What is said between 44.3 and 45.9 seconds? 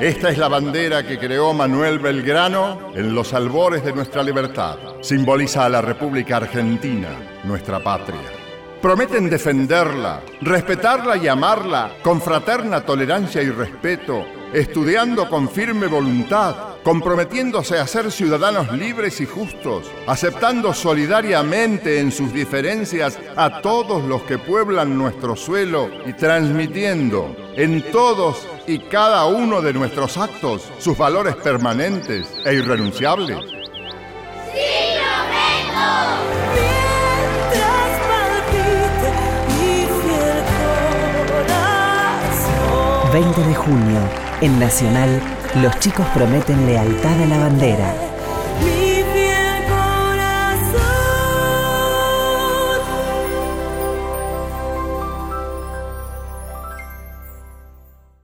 en Nacional, los